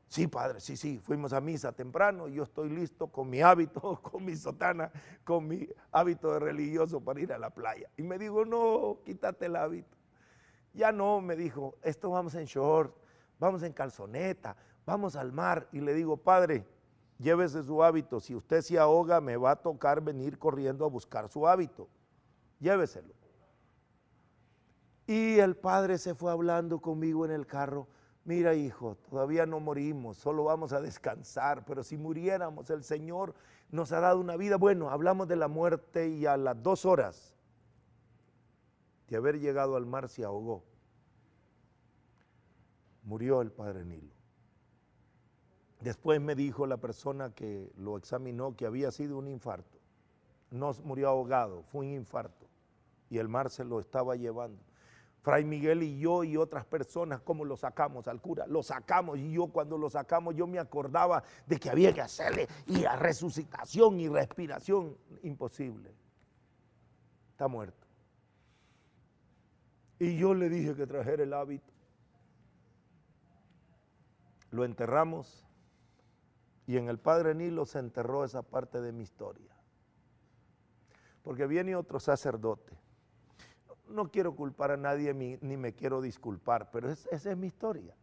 [0.07, 4.23] Sí, padre, sí, sí, fuimos a misa temprano, yo estoy listo con mi hábito, con
[4.23, 4.91] mi sotana,
[5.23, 7.89] con mi hábito de religioso para ir a la playa.
[7.97, 9.97] Y me dijo, no, quítate el hábito.
[10.73, 12.95] Ya no, me dijo, esto vamos en short,
[13.39, 15.67] vamos en calzoneta, vamos al mar.
[15.71, 16.65] Y le digo, padre,
[17.17, 21.29] llévese su hábito, si usted se ahoga me va a tocar venir corriendo a buscar
[21.29, 21.87] su hábito.
[22.59, 23.13] Lléveselo.
[25.07, 27.87] Y el padre se fue hablando conmigo en el carro
[28.25, 33.33] mira hijo, todavía no morimos, solo vamos a descansar, pero si muriéramos, el Señor
[33.71, 34.57] nos ha dado una vida.
[34.57, 37.35] Bueno, hablamos de la muerte y a las dos horas
[39.07, 40.63] de haber llegado al mar se ahogó.
[43.03, 44.13] Murió el padre Nilo.
[45.81, 49.77] Después me dijo la persona que lo examinó que había sido un infarto.
[50.49, 52.47] No murió ahogado, fue un infarto.
[53.09, 54.63] Y el mar se lo estaba llevando.
[55.25, 58.45] Fray Miguel y yo y otras personas, ¿cómo lo sacamos al cura?
[58.45, 62.47] Lo sacamos y yo cuando lo sacamos yo me acordaba de que había que hacerle
[62.67, 64.95] y a resucitación y respiración.
[65.23, 65.95] Imposible.
[67.31, 67.87] Está muerto.
[69.97, 71.73] Y yo le dije que trajera el hábito.
[74.51, 75.43] Lo enterramos
[76.67, 79.57] y en el Padre Nilo se enterró esa parte de mi historia.
[81.23, 82.84] Porque viene otro sacerdote
[83.89, 87.95] no quiero culpar a nadie ni me quiero disculpar, pero esa es mi historia.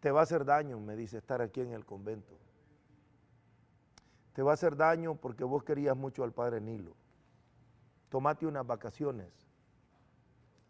[0.00, 2.38] Te va a hacer daño, me dice, estar aquí en el convento.
[4.34, 6.94] Te va a hacer daño porque vos querías mucho al Padre Nilo.
[8.10, 9.32] Tomate unas vacaciones,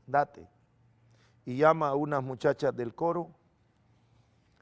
[0.06, 0.48] date.
[1.44, 3.34] Y llama a unas muchachas del coro.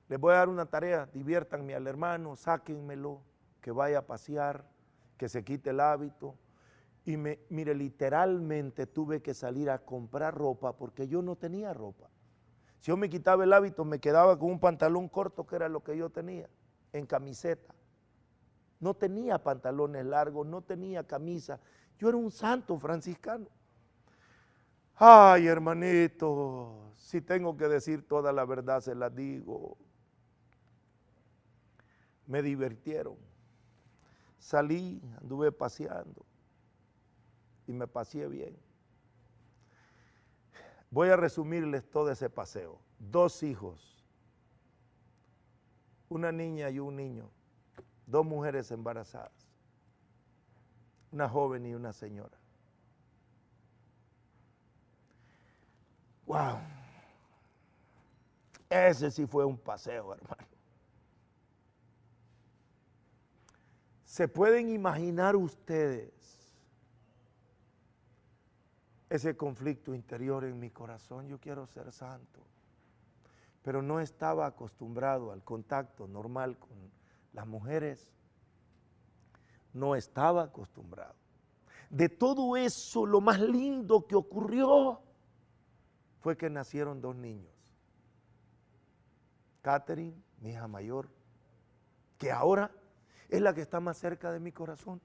[0.09, 3.21] Les voy a dar una tarea, diviértanme al hermano, sáquenmelo,
[3.61, 4.65] que vaya a pasear,
[5.19, 6.35] que se quite el hábito,
[7.05, 12.09] y me, mire, literalmente tuve que salir a comprar ropa porque yo no tenía ropa.
[12.81, 15.83] Si yo me quitaba el hábito, me quedaba con un pantalón corto, que era lo
[15.83, 16.49] que yo tenía,
[16.93, 17.75] en camiseta.
[18.79, 21.61] No tenía pantalones largos, no tenía camisa.
[21.99, 23.47] Yo era un santo franciscano.
[24.97, 29.77] Ay, hermanito, si tengo que decir toda la verdad, se la digo.
[32.27, 33.17] Me divirtieron.
[34.39, 36.25] Salí, anduve paseando
[37.67, 38.57] y me pasé bien.
[40.91, 42.79] Voy a resumirles todo ese paseo.
[42.99, 44.05] Dos hijos,
[46.09, 47.31] una niña y un niño,
[48.07, 49.33] dos mujeres embarazadas,
[51.11, 52.37] una joven y una señora.
[56.27, 56.59] ¡Wow!
[58.69, 60.47] Ese sí fue un paseo, hermano.
[64.05, 66.32] ¿Se pueden imaginar ustedes
[69.13, 71.29] ese conflicto interior en mi corazón?
[71.29, 72.41] Yo quiero ser santo,
[73.63, 76.71] pero no estaba acostumbrado al contacto normal con
[77.35, 78.11] las mujeres.
[79.75, 81.15] No estaba acostumbrado.
[81.91, 85.03] De todo eso, lo más lindo que ocurrió
[86.21, 87.53] fue que nacieron dos niños.
[89.61, 91.11] Catherine, mi hija mayor,
[92.17, 92.71] que ahora
[93.29, 95.03] es la que está más cerca de mi corazón.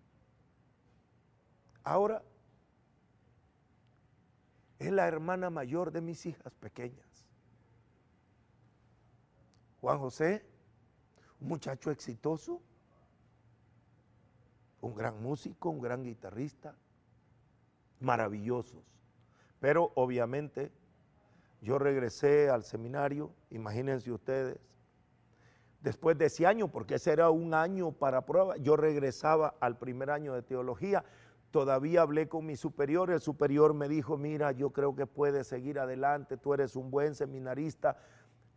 [1.84, 2.24] Ahora
[4.80, 7.28] es la hermana mayor de mis hijas pequeñas.
[9.82, 10.46] Juan José,
[11.40, 12.62] un muchacho exitoso,
[14.82, 16.76] un gran músico, un gran guitarrista,
[18.00, 18.84] maravillosos.
[19.60, 20.72] Pero obviamente
[21.62, 24.60] yo regresé al seminario, imagínense ustedes,
[25.82, 30.12] después de ese año, porque ese era un año para prueba, yo regresaba al primer
[30.12, 31.04] año de teología,
[31.52, 35.80] todavía hablé con mi superior, el superior me dijo, mira, yo creo que puedes seguir
[35.80, 37.98] adelante, tú eres un buen seminarista.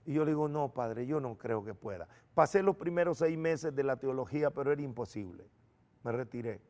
[0.07, 2.09] Y yo le digo, no, padre, yo no creo que pueda.
[2.35, 5.47] Pasé los primeros seis meses de la teología, pero era imposible.
[6.03, 6.61] Me retiré.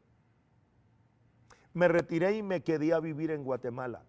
[1.72, 4.02] Me retiré y me quedé a vivir en Guatemala.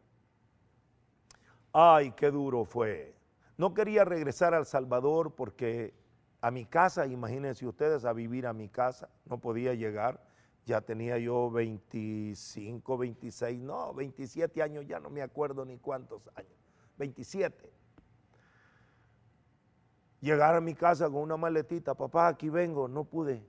[1.72, 3.16] Ay, qué duro fue.
[3.58, 5.94] No quería regresar al Salvador porque
[6.42, 10.20] a mi casa, imagínense ustedes, a vivir a mi casa, no podía llegar.
[10.66, 16.54] Ya tenía yo 25, 26, no, 27 años, ya no me acuerdo ni cuántos años,
[16.98, 17.72] 27.
[20.22, 23.44] Llegar a mi casa con una maletita, papá, aquí vengo, no pude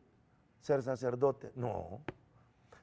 [0.61, 1.53] ser sacerdote.
[1.55, 2.01] No.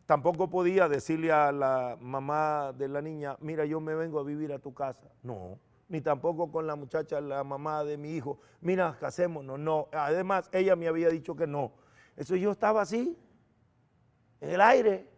[0.05, 4.53] Tampoco podía decirle a la mamá de la niña, mira, yo me vengo a vivir
[4.53, 5.09] a tu casa.
[5.23, 5.57] No
[5.89, 9.89] ni tampoco con la muchacha, la mamá de mi hijo, mira, casémonos, no.
[9.91, 11.73] Además, ella me había dicho que no.
[12.15, 13.17] Eso yo estaba así,
[14.41, 15.10] en el aire.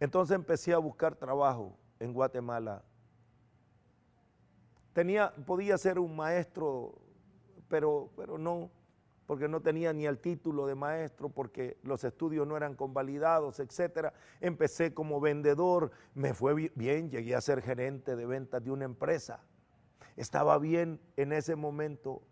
[0.00, 2.84] Entonces empecé a buscar trabajo en Guatemala.
[4.92, 7.00] Tenía, podía ser un maestro,
[7.68, 8.70] pero, pero no,
[9.26, 14.08] porque no tenía ni el título de maestro, porque los estudios no eran convalidados, etc.
[14.40, 19.40] Empecé como vendedor, me fue bien, llegué a ser gerente de ventas de una empresa.
[20.16, 22.22] Estaba bien en ese momento,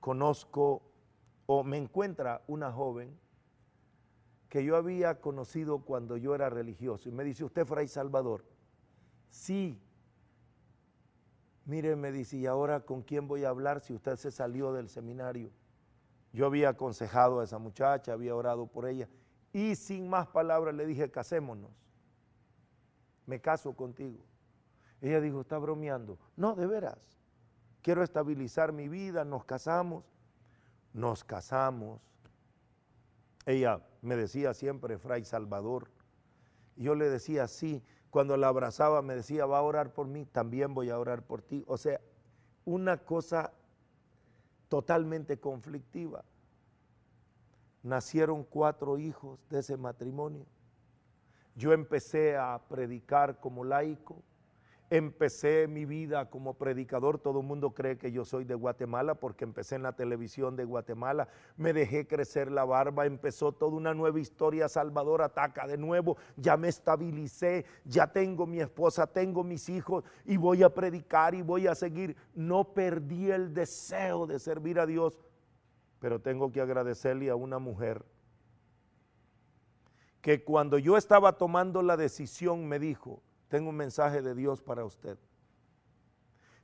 [0.00, 0.82] conozco
[1.46, 3.21] o me encuentra una joven
[4.52, 8.44] que yo había conocido cuando yo era religioso y me dice, ¿usted Fray Salvador?
[9.30, 9.80] Sí.
[11.64, 14.90] Mire, me dice, ¿y ahora con quién voy a hablar si usted se salió del
[14.90, 15.50] seminario?
[16.34, 19.08] Yo había aconsejado a esa muchacha, había orado por ella
[19.54, 21.70] y sin más palabras le dije, casémonos,
[23.24, 24.18] me caso contigo.
[25.00, 26.18] Ella dijo, está bromeando.
[26.36, 26.98] No, de veras,
[27.80, 30.04] quiero estabilizar mi vida, nos casamos,
[30.92, 32.02] nos casamos.
[33.46, 35.88] Ella me decía siempre, Fray Salvador.
[36.76, 40.74] Yo le decía, sí, cuando la abrazaba me decía, va a orar por mí, también
[40.74, 41.64] voy a orar por ti.
[41.66, 42.00] O sea,
[42.64, 43.52] una cosa
[44.68, 46.24] totalmente conflictiva.
[47.82, 50.46] Nacieron cuatro hijos de ese matrimonio.
[51.54, 54.22] Yo empecé a predicar como laico,
[54.92, 59.44] empecé mi vida como predicador, todo el mundo cree que yo soy de Guatemala porque
[59.44, 64.20] empecé en la televisión de Guatemala, me dejé crecer la barba, empezó toda una nueva
[64.20, 70.04] historia, Salvador ataca de nuevo, ya me estabilicé, ya tengo mi esposa, tengo mis hijos
[70.26, 72.14] y voy a predicar y voy a seguir.
[72.34, 75.18] No perdí el deseo de servir a Dios,
[76.00, 78.04] pero tengo que agradecerle a una mujer
[80.20, 83.22] que cuando yo estaba tomando la decisión me dijo,
[83.52, 85.18] tengo un mensaje de Dios para usted.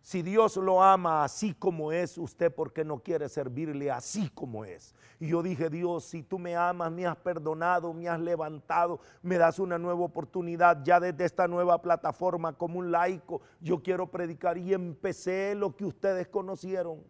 [0.01, 4.65] Si Dios lo ama así como es, usted por qué no quiere servirle así como
[4.65, 4.95] es.
[5.21, 9.37] Y yo dije, Dios, si tú me amas, me has perdonado, me has levantado, me
[9.37, 14.57] das una nueva oportunidad ya desde esta nueva plataforma como un laico, yo quiero predicar
[14.57, 17.05] y empecé lo que ustedes conocieron.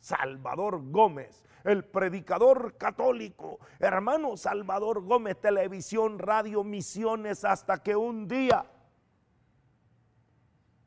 [0.00, 8.66] Salvador Gómez, el predicador católico, hermano Salvador Gómez, televisión, radio, misiones, hasta que un día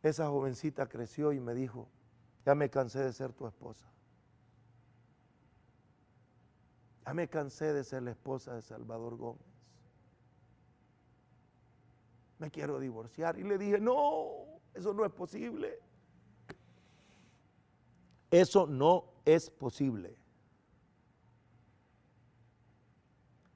[0.04, 1.88] esa jovencita creció y me dijo,
[2.46, 3.88] ya me cansé de ser tu esposa.
[7.06, 9.46] Ya me cansé de ser la esposa de Salvador Gómez.
[12.40, 13.38] Me quiero divorciar.
[13.38, 15.80] Y le dije, no, eso no es posible.
[18.32, 20.16] Eso no es posible.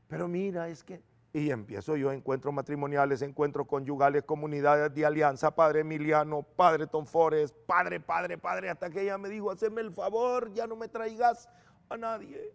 [0.07, 1.01] Pero mira, es que
[1.35, 7.99] Y empiezo yo, encuentros matrimoniales, encuentros conyugales, comunidades de alianza, Padre Emiliano, Padre Tonfores, Padre,
[7.99, 11.49] Padre, Padre, hasta que ella me dijo, haceme el favor, ya no me traigas
[11.89, 12.53] a nadie.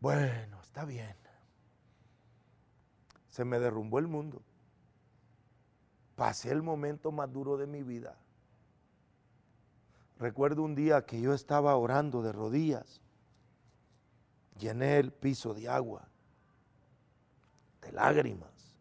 [0.00, 1.14] Bueno, está bien.
[3.28, 4.42] Se me derrumbó el mundo.
[6.16, 8.18] Pasé el momento más duro de mi vida.
[10.18, 13.00] Recuerdo un día que yo estaba orando de rodillas.
[14.58, 16.07] Llené el piso de agua,
[17.92, 18.76] lágrimas.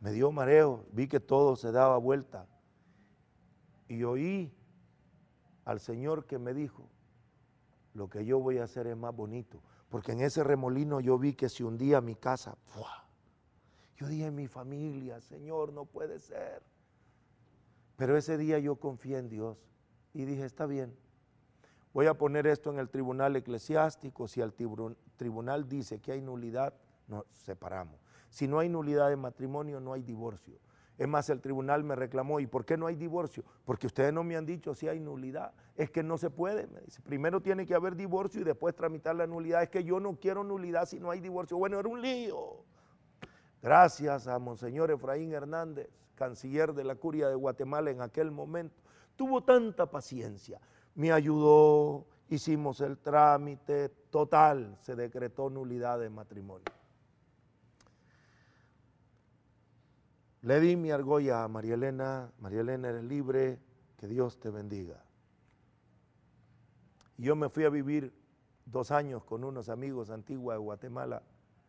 [0.00, 2.46] Me dio mareo, vi que todo se daba vuelta.
[3.88, 4.52] Y oí
[5.64, 6.88] al Señor que me dijo,
[7.94, 9.62] lo que yo voy a hacer es más bonito.
[9.88, 12.56] Porque en ese remolino yo vi que se hundía mi casa.
[13.96, 16.62] Yo dije, mi familia, Señor, no puede ser.
[17.96, 19.58] Pero ese día yo confié en Dios
[20.14, 20.96] y dije, está bien,
[21.92, 24.26] voy a poner esto en el tribunal eclesiástico.
[24.26, 24.52] Si el
[25.16, 26.74] tribunal dice que hay nulidad,
[27.06, 28.00] nos separamos.
[28.30, 30.58] Si no hay nulidad de matrimonio, no hay divorcio.
[30.98, 33.44] Es más, el tribunal me reclamó, ¿y por qué no hay divorcio?
[33.64, 35.52] Porque ustedes no me han dicho si hay nulidad.
[35.74, 36.68] Es que no se puede.
[37.04, 39.62] Primero tiene que haber divorcio y después tramitar la nulidad.
[39.62, 41.56] Es que yo no quiero nulidad si no hay divorcio.
[41.56, 42.64] Bueno, era un lío.
[43.62, 48.82] Gracias a Monseñor Efraín Hernández, canciller de la Curia de Guatemala en aquel momento.
[49.16, 50.60] Tuvo tanta paciencia.
[50.94, 56.64] Me ayudó, hicimos el trámite, total, se decretó nulidad de matrimonio.
[60.42, 63.60] Le di mi argolla a María Elena, María Elena eres libre,
[63.96, 65.04] que Dios te bendiga.
[67.16, 68.12] yo me fui a vivir
[68.64, 71.22] dos años con unos amigos antiguos de Guatemala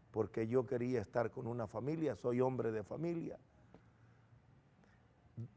[0.10, 3.38] porque yo quería estar con una familia, soy hombre de familia.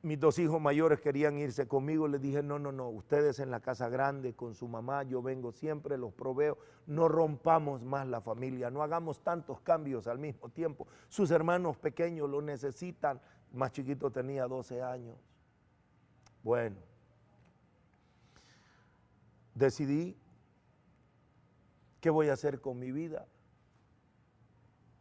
[0.01, 3.61] Mis dos hijos mayores querían irse conmigo, les dije, no, no, no, ustedes en la
[3.61, 6.57] casa grande con su mamá, yo vengo siempre, los proveo,
[6.87, 10.87] no rompamos más la familia, no hagamos tantos cambios al mismo tiempo.
[11.09, 13.20] Sus hermanos pequeños lo necesitan,
[13.53, 15.18] más chiquito tenía 12 años.
[16.43, 16.77] Bueno,
[19.55, 20.16] decidí
[22.01, 23.27] qué voy a hacer con mi vida.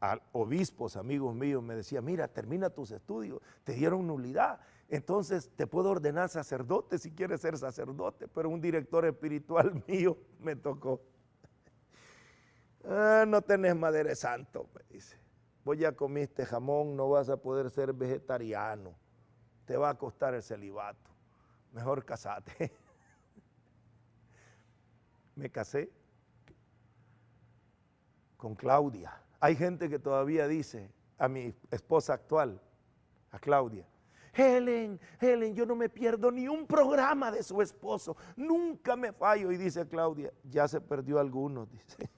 [0.01, 5.65] A obispos, amigos míos, me decían, mira, termina tus estudios, te dieron nulidad, entonces te
[5.65, 11.01] puedo ordenar sacerdote si quieres ser sacerdote, pero un director espiritual mío me tocó.
[12.87, 15.17] Ah, no tenés madre santo, me dice.
[15.63, 18.93] Vos ya comiste jamón, no vas a poder ser vegetariano.
[19.65, 21.09] Te va a costar el celibato.
[21.71, 22.71] Mejor casate.
[25.35, 25.91] me casé
[28.37, 29.24] con Claudia.
[29.45, 30.89] Hay gente que todavía dice
[31.19, 32.59] a mi esposa actual,
[33.29, 33.87] a Claudia,
[34.33, 39.51] Helen, Helen, yo no me pierdo ni un programa de su esposo, nunca me fallo.
[39.51, 42.09] Y dice Claudia, ya se perdió alguno, dice,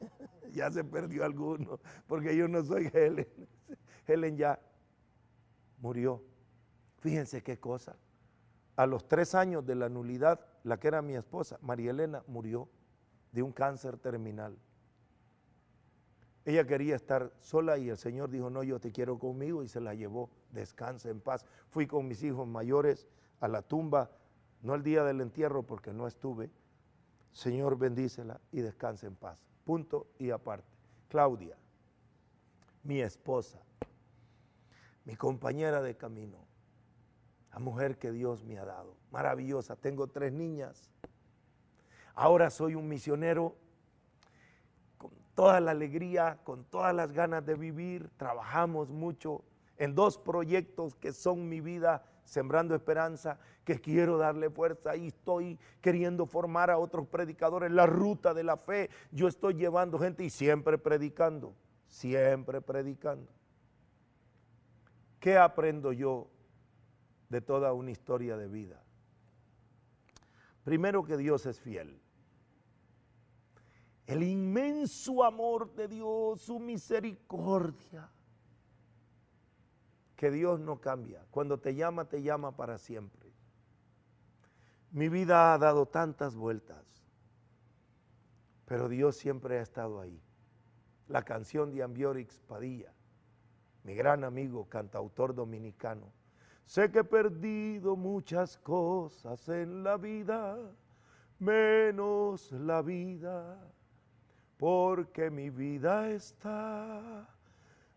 [0.53, 3.28] ya se perdió alguno, porque yo no soy Helen.
[4.07, 4.57] Helen ya
[5.80, 6.23] murió.
[6.99, 7.97] Fíjense qué cosa.
[8.78, 12.69] A los tres años de la nulidad, la que era mi esposa, María Elena, murió
[13.34, 14.57] de un cáncer terminal.
[16.47, 19.81] Ella quería estar sola y el Señor dijo, no, yo te quiero conmigo y se
[19.81, 21.45] la llevó, descansa en paz.
[21.71, 23.05] Fui con mis hijos mayores
[23.41, 24.09] a la tumba,
[24.61, 26.49] no el día del entierro porque no estuve.
[27.33, 29.37] Señor, bendícela y descansa en paz.
[29.65, 30.69] Punto y aparte.
[31.09, 31.57] Claudia,
[32.81, 33.61] mi esposa,
[35.03, 36.37] mi compañera de camino,
[37.51, 39.75] la mujer que Dios me ha dado, maravillosa.
[39.75, 40.89] Tengo tres niñas.
[42.15, 43.57] Ahora soy un misionero
[45.38, 48.09] toda la alegría, con todas las ganas de vivir.
[48.17, 49.43] Trabajamos mucho
[49.77, 55.59] en dos proyectos que son mi vida, Sembrando Esperanza, que quiero darle fuerza y estoy
[55.79, 57.71] queriendo formar a otros predicadores.
[57.71, 61.53] La ruta de la fe, yo estoy llevando gente y siempre predicando,
[61.88, 63.31] siempre predicando.
[65.19, 66.29] ¿Qué aprendo yo
[67.29, 68.81] de toda una historia de vida?
[70.63, 72.01] Primero que Dios es fiel
[74.08, 78.10] el inmenso amor de Dios, su misericordia.
[80.16, 81.26] Que Dios no cambia.
[81.30, 83.30] Cuando te llama, te llama para siempre.
[84.91, 86.86] Mi vida ha dado tantas vueltas,
[88.66, 90.20] pero Dios siempre ha estado ahí.
[91.10, 92.93] La canción de Ambiorix Padilla,
[93.84, 96.14] mi gran amigo, cantautor dominicano.
[96.66, 100.58] Sé que he perdido muchas cosas en la vida,
[101.39, 103.74] menos la vida
[104.58, 107.30] porque mi vida está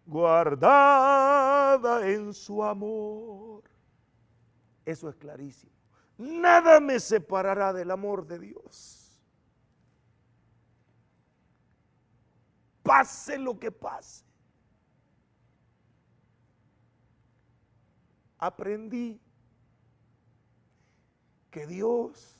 [0.06, 3.64] guardada en su amor.
[4.84, 5.72] Eso es clarísimo.
[6.18, 9.00] Nada me separará del amor de Dios.
[12.90, 14.24] pase lo que pase.
[18.36, 19.20] Aprendí
[21.52, 22.39] que Dios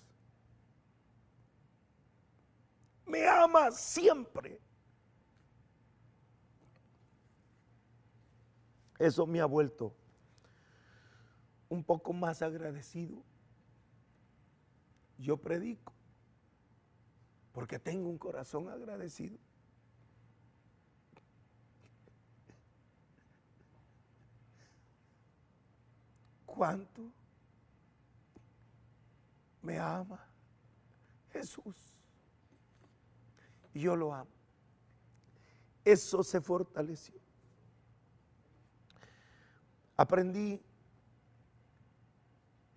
[3.10, 4.60] me ama siempre.
[8.98, 9.94] Eso me ha vuelto
[11.68, 13.22] un poco más agradecido.
[15.18, 15.92] Yo predico
[17.52, 19.38] porque tengo un corazón agradecido.
[26.46, 27.10] ¿Cuánto
[29.62, 30.20] me ama
[31.32, 31.99] Jesús?
[33.74, 34.30] Yo lo amo.
[35.84, 37.20] Eso se fortaleció.
[39.96, 40.60] Aprendí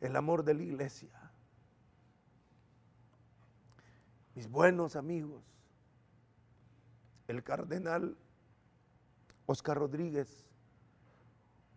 [0.01, 1.09] el amor de la iglesia.
[4.35, 5.43] Mis buenos amigos,
[7.27, 8.17] el cardenal
[9.45, 10.45] Oscar Rodríguez,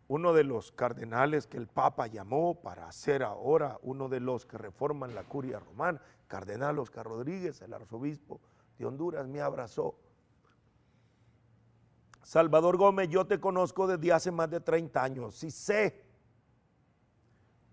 [0.09, 4.57] uno de los cardenales que el Papa llamó para ser ahora uno de los que
[4.57, 8.41] reforman la curia romana, cardenal Oscar Rodríguez, el arzobispo
[8.79, 9.99] de Honduras, me abrazó.
[12.23, 16.05] Salvador Gómez, yo te conozco desde hace más de 30 años y sé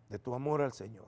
[0.10, 1.08] de tu amor al Señor.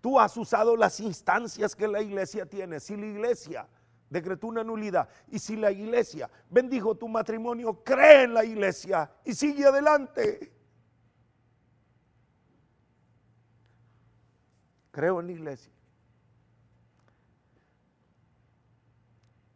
[0.00, 2.78] Tú has usado las instancias que la iglesia tiene.
[2.80, 3.68] Si la iglesia
[4.10, 9.34] decretó una nulidad y si la iglesia bendijo tu matrimonio, cree en la iglesia y
[9.34, 10.52] sigue adelante.
[14.90, 15.72] Creo en la iglesia.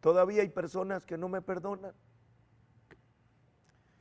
[0.02, 1.94] Todavía hay personas que no me perdonan.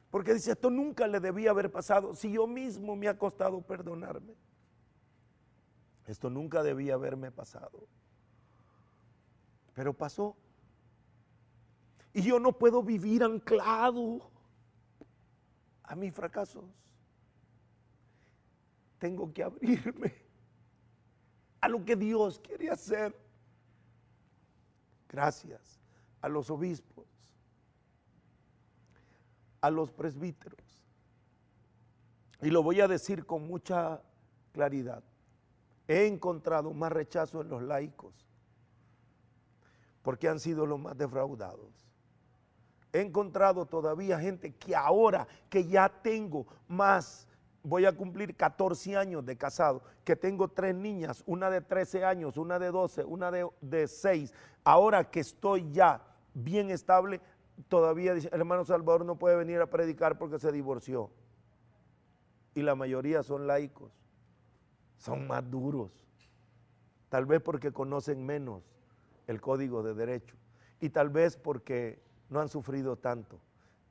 [0.09, 4.33] Porque dice, esto nunca le debía haber pasado si yo mismo me ha costado perdonarme.
[6.07, 7.87] Esto nunca debía haberme pasado.
[9.75, 10.35] Pero pasó.
[12.13, 14.31] Y yo no puedo vivir anclado
[15.83, 16.65] a mis fracasos.
[18.97, 20.15] Tengo que abrirme
[21.61, 23.15] a lo que Dios quiere hacer.
[25.07, 25.80] Gracias
[26.21, 27.11] a los obispos
[29.61, 30.59] a los presbíteros.
[32.41, 34.01] Y lo voy a decir con mucha
[34.51, 35.03] claridad.
[35.87, 38.27] He encontrado más rechazo en los laicos,
[40.01, 41.87] porque han sido los más defraudados.
[42.91, 47.27] He encontrado todavía gente que ahora que ya tengo más,
[47.63, 52.35] voy a cumplir 14 años de casado, que tengo tres niñas, una de 13 años,
[52.37, 56.01] una de 12, una de, de 6, ahora que estoy ya
[56.33, 57.21] bien estable,
[57.67, 61.09] todavía dice, el hermano Salvador no puede venir a predicar porque se divorció.
[62.53, 63.91] Y la mayoría son laicos,
[64.97, 65.91] son más duros,
[67.09, 68.63] tal vez porque conocen menos
[69.27, 70.35] el código de derecho
[70.79, 73.39] y tal vez porque no han sufrido tanto.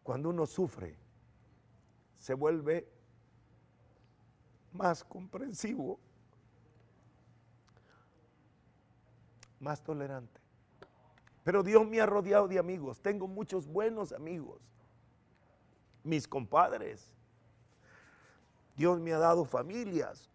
[0.02, 0.96] Cuando uno sufre,
[2.18, 2.86] se vuelve
[4.72, 5.98] más comprensivo,
[9.58, 10.39] más tolerante.
[11.44, 13.00] Pero Dios me ha rodeado de amigos.
[13.00, 14.60] Tengo muchos buenos amigos.
[16.02, 17.10] Mis compadres.
[18.76, 20.30] Dios me ha dado familias.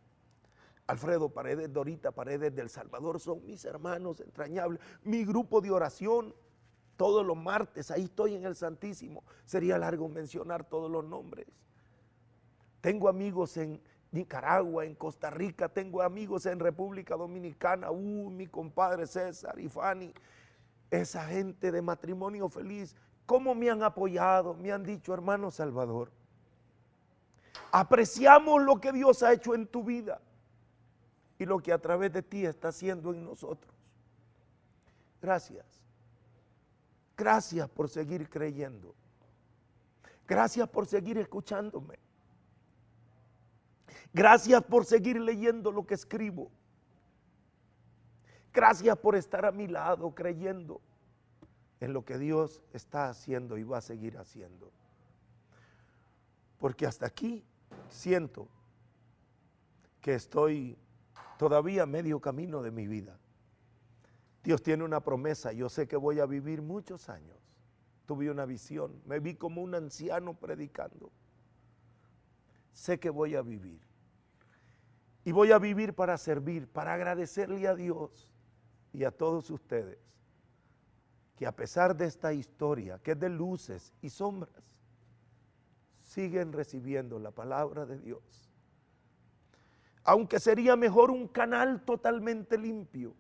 [0.88, 4.80] Alfredo Paredes, Dorita Paredes del Salvador son mis hermanos entrañables.
[5.04, 6.36] Mi grupo de oración,
[6.96, 9.24] todos los martes, ahí estoy en el Santísimo.
[9.46, 11.48] Sería largo mencionar todos los nombres.
[12.82, 13.82] Tengo amigos en
[14.12, 17.90] Nicaragua, en Costa Rica, tengo amigos en República Dominicana.
[17.90, 20.14] Uh, mi compadre César y Fanny
[20.92, 26.12] esa gente de matrimonio feliz, cómo me han apoyado, me han dicho, hermano Salvador,
[27.72, 30.22] apreciamos lo que Dios ha hecho en tu vida
[31.38, 33.74] y lo que a través de ti está haciendo en nosotros.
[35.22, 35.66] Gracias.
[37.18, 38.94] Gracias por seguir creyendo.
[40.28, 41.98] Gracias por seguir escuchándome.
[44.14, 46.52] Gracias por seguir leyendo lo que escribo.
[48.56, 50.80] Gracias por estar a mi lado creyendo
[51.82, 54.72] en lo que Dios está haciendo y va a seguir haciendo.
[56.58, 57.44] Porque hasta aquí
[57.90, 58.48] siento
[60.00, 60.78] que estoy
[61.38, 63.20] todavía medio camino de mi vida.
[64.42, 67.36] Dios tiene una promesa, yo sé que voy a vivir muchos años.
[68.06, 71.12] Tuve una visión, me vi como un anciano predicando.
[72.72, 73.82] Sé que voy a vivir.
[75.26, 78.30] Y voy a vivir para servir, para agradecerle a Dios
[78.96, 80.00] y a todos ustedes
[81.36, 84.64] que a pesar de esta historia, que es de luces y sombras,
[86.02, 88.50] siguen recibiendo la palabra de Dios.
[90.04, 93.14] Aunque sería mejor un canal totalmente limpio,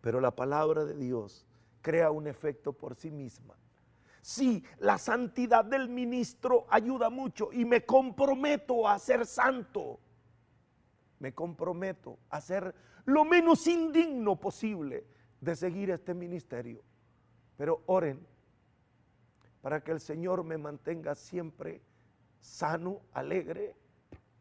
[0.00, 1.46] pero la palabra de Dios
[1.80, 3.56] crea un efecto por sí misma.
[4.20, 9.98] Sí, la santidad del ministro ayuda mucho y me comprometo a ser santo.
[11.22, 15.06] Me comprometo a ser lo menos indigno posible
[15.40, 16.82] de seguir este ministerio.
[17.56, 18.26] Pero oren
[19.60, 21.80] para que el Señor me mantenga siempre
[22.40, 23.76] sano, alegre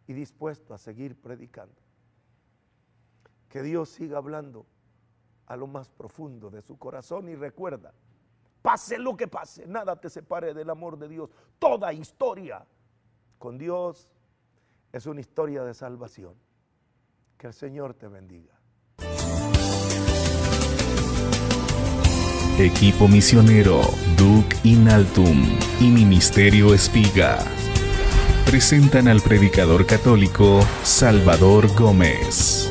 [0.07, 1.79] y dispuesto a seguir predicando.
[3.47, 4.65] Que Dios siga hablando
[5.45, 7.93] a lo más profundo de su corazón y recuerda,
[8.63, 11.29] pase lo que pase, nada te separe del amor de Dios.
[11.59, 12.65] Toda historia
[13.38, 14.09] con Dios
[14.91, 16.34] es una historia de salvación.
[17.42, 18.54] Que el Señor te bendiga.
[22.60, 23.82] Equipo misionero
[24.16, 27.39] Duc Inaltum y Ministerio Espiga
[28.46, 32.70] presentan al predicador católico Salvador Gómez.